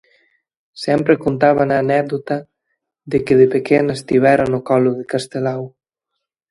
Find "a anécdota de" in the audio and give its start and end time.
1.71-3.17